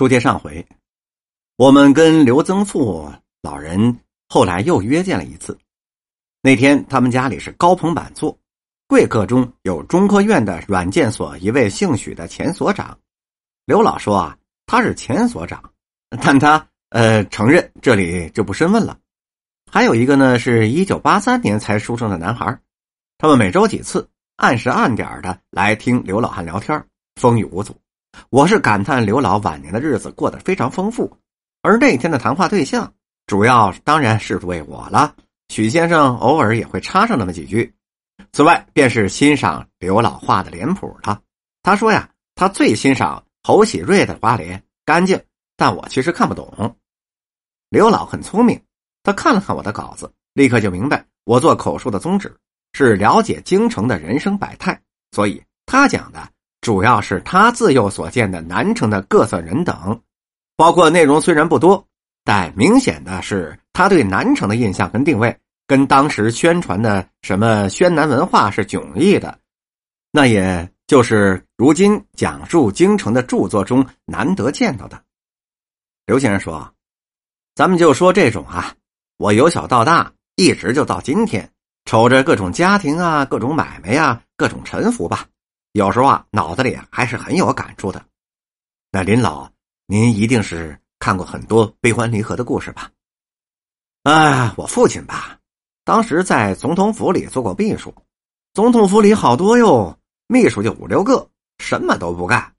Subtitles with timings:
[0.00, 0.66] 书接上回，
[1.56, 3.12] 我们跟刘增富
[3.42, 3.98] 老人
[4.30, 5.58] 后来又约见了一次。
[6.40, 8.38] 那天他们家里是高朋满座，
[8.86, 12.98] 贵客中有中科院的软件所一位姓许的前所长。
[13.66, 15.70] 刘老说啊，他是前所长，
[16.22, 18.96] 但他呃承认这里就不深问了。
[19.70, 22.58] 还有一个呢，是一九八三年才出生的男孩，
[23.18, 26.82] 他们每周几次按时按点的来听刘老汉聊天，
[27.16, 27.76] 风雨无阻。
[28.30, 31.16] 我是感叹刘老晚年的日子过得非常丰富，
[31.62, 32.92] 而那天的谈话对象
[33.26, 35.14] 主要当然是为我了。
[35.48, 37.74] 许先生偶尔也会插上那么几句，
[38.32, 41.20] 此外便是欣赏刘老画的脸谱了。
[41.62, 45.20] 他说呀，他最欣赏侯喜瑞的花脸，干净，
[45.56, 46.76] 但我其实看不懂。
[47.68, 48.62] 刘老很聪明，
[49.02, 52.32] 他看了看我的稿子，立刻就明白我做口述的宗旨
[52.74, 56.28] 是了解京城的人生百态，所以他讲的。
[56.60, 60.00] 主要是他自幼所见的南城的各色人等，
[60.56, 61.86] 包括内容虽然不多，
[62.22, 65.34] 但明显的是他对南城的印象跟定位，
[65.66, 69.38] 跟当时宣传的什么宣南文化是迥异的，
[70.10, 75.02] 那也就是如今讲述京城的著作中难得见到的。
[76.04, 76.70] 刘先生说
[77.56, 78.74] ：“咱们就说这种啊，
[79.16, 81.50] 我由小到大一直就到今天，
[81.86, 85.24] 瞅着各种家庭啊，各种买卖呀，各种沉浮吧。”
[85.72, 88.04] 有时候啊，脑子里还是很有感触的。
[88.90, 89.48] 那林老，
[89.86, 92.90] 您一定是看过很多悲欢离合的故事吧？
[94.02, 95.38] 啊，我父亲吧，
[95.84, 97.94] 当时在总统府里做过秘书，
[98.52, 102.52] 总统府里好多哟，秘书就五六个，什么都不干，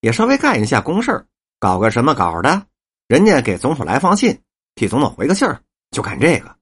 [0.00, 1.24] 也稍微干一下公事
[1.60, 2.66] 搞个什么稿的，
[3.06, 4.36] 人家给总统来封信，
[4.74, 6.56] 替总统回个信儿，就干这个。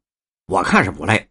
[0.46, 1.30] 我看是不累，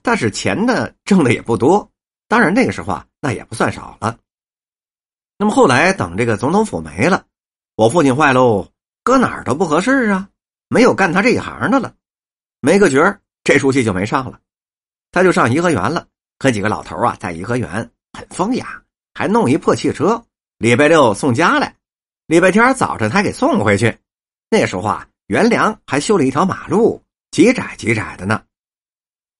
[0.00, 1.90] 但是钱呢，挣的也不多。
[2.34, 3.06] 当然那个时候啊。
[3.24, 4.18] 那也不算少了。
[5.38, 7.24] 那么后来等这个总统府没了，
[7.74, 8.68] 我父亲坏喽，
[9.02, 10.28] 搁哪儿都不合适啊，
[10.68, 11.94] 没有干他这一行的了，
[12.60, 14.38] 没个角这出戏就没上了。
[15.10, 16.06] 他就上颐和园了，
[16.38, 18.82] 和几个老头啊在颐和园很风雅，
[19.14, 20.22] 还弄一破汽车，
[20.58, 21.74] 礼拜六送家来，
[22.26, 23.98] 礼拜天早晨还给送回去。
[24.50, 28.44] 那时候啊，元良还修了一条马路，极窄极窄的呢。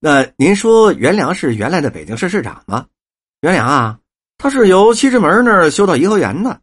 [0.06, 2.84] 那您说元良是原来的北京市市长吗？
[3.40, 3.98] 元良啊，
[4.36, 6.60] 他是由西直门那儿修到颐和园的，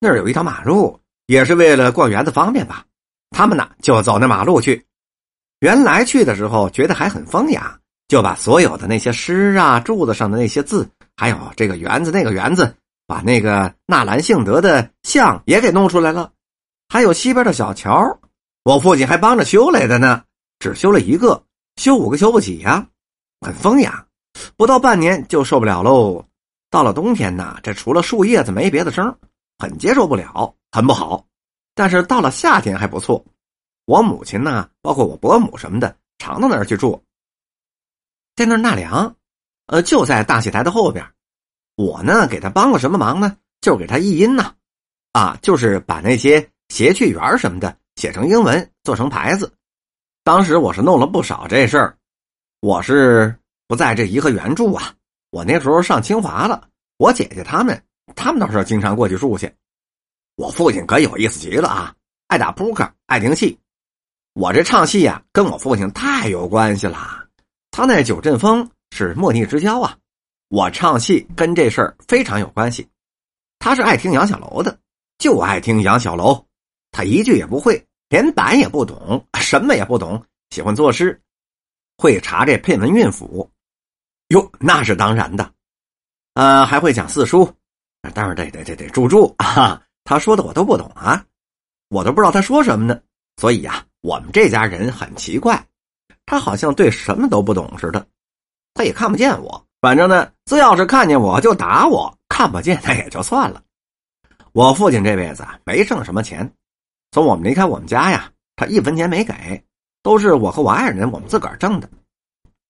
[0.00, 2.84] 那儿有一条马路，也是为了逛园子方便吧。
[3.30, 4.84] 他们呢就走那马路去。
[5.60, 7.78] 原来去的时候觉得还很风雅，
[8.08, 12.74] 就把所有的那些诗啊、柱子上的那些字，还有这个园子那个园子，
[13.06, 16.32] 把那个纳兰性德的像也给弄出来了。
[16.88, 18.18] 还有西边的小桥，
[18.64, 20.24] 我父亲还帮着修来的呢，
[20.58, 21.44] 只修了一个，
[21.80, 22.86] 修五个修不起呀，
[23.40, 24.06] 很风雅。
[24.54, 26.22] 不到半年就受不了喽。
[26.68, 29.18] 到了冬天呢，这除了树叶子没别的声，
[29.58, 31.24] 很接受不了，很不好。
[31.74, 33.24] 但是到了夏天还不错。
[33.86, 37.02] 我母亲呢，包括我伯母什么的，常到那儿去住，
[38.36, 39.16] 在那儿纳凉。
[39.68, 41.02] 呃，就在大戏台的后边。
[41.76, 43.38] 我呢，给他帮了什么忙呢？
[43.62, 44.52] 就给他译音呐，
[45.12, 49.50] 啊，就是把那些谐趣园什么的写成英文，做成牌子。
[50.24, 51.96] 当时我是弄了不少这事儿，
[52.60, 53.36] 我是。
[53.66, 54.92] 不在这颐和园住啊！
[55.30, 57.80] 我那时候上清华了，我姐姐他们，
[58.16, 59.48] 他们倒是经常过去住去。
[60.34, 61.94] 我父亲可有意思极了啊，
[62.26, 63.56] 爱打扑克，爱听戏。
[64.32, 67.28] 我这唱戏呀，跟我父亲太有关系了。
[67.70, 69.96] 他那九阵风是莫逆之交啊，
[70.48, 72.88] 我唱戏跟这事儿非常有关系。
[73.60, 74.76] 他是爱听杨小楼的，
[75.18, 76.44] 就爱听杨小楼。
[76.90, 81.18] 他一句也不会，连板也不懂，什么也不懂，喜欢作诗，
[81.96, 83.48] 会查这配文韵府。
[84.28, 85.48] 哟，那是当然的，
[86.34, 87.48] 呃，还会讲四书，
[88.12, 89.80] 当然得得得得注注啊！
[90.02, 91.24] 他说的我都不懂啊，
[91.88, 93.00] 我都不知道他说什么呢。
[93.36, 95.64] 所以呀，我们这家人很奇怪，
[96.26, 98.04] 他好像对什么都不懂似的。
[98.74, 103.62] 他也看不见我，反正呢，只要是看见我就打我，看不见那也就算了。
[104.50, 106.52] 我父亲这辈子没挣什么钱，
[107.10, 109.64] 从我们离开我们家呀，他一分钱没给，
[110.02, 111.88] 都是我和我爱人我们自个儿挣的。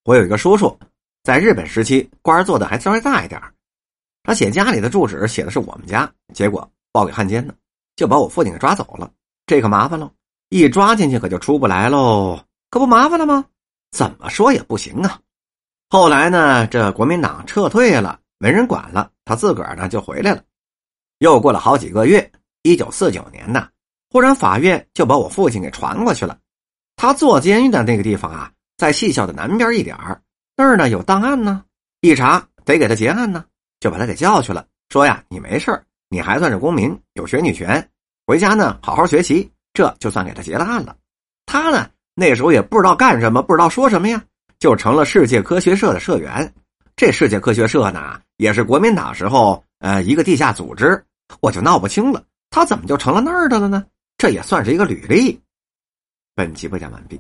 [0.05, 0.79] 我有一个叔叔。
[1.23, 3.39] 在日本时期，官做的还稍微大一点
[4.23, 7.55] 他写家里的住址写的是我们家，结果报给汉奸了，
[7.95, 9.11] 就把我父亲给抓走了。
[9.45, 10.11] 这可麻烦喽，
[10.49, 13.45] 一抓进去可就出不来喽，可不麻烦了吗？
[13.91, 15.21] 怎么说也不行啊。
[15.91, 20.43] 后来呢，这国民党撤退了，没人管了，他自个儿呢就回来了。
[21.19, 22.33] 又过了好几个月，
[22.63, 23.69] 一九四九年呢，
[24.11, 26.37] 忽然法院就把我父亲给传过去了。
[26.97, 30.21] 他坐监狱的那个地方啊，在戏校的南边一点儿。
[30.57, 31.63] 那儿呢有档案呢，
[32.01, 33.45] 一查得给他结案呢，
[33.79, 34.67] 就把他给叫去了。
[34.89, 37.89] 说呀，你没事你还算是公民，有选举权，
[38.27, 40.97] 回家呢好好学习，这就算给他结了案了。
[41.47, 44.21] 他呢那时候也不知道干什么，不知道说什么呀，
[44.59, 46.53] 就成了世界科学社的社员。
[46.97, 51.03] 这世界科学社呢，也是国民党时候呃一个地下组织，
[51.41, 53.87] 我就闹不清了，他怎么就成了那儿的了呢？
[54.21, 55.41] 这也算是一个履历。
[56.35, 57.19] 本集播讲完毕。